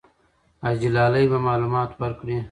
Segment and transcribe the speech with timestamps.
[0.63, 2.37] حاجي لالی به معلومات ورکړي.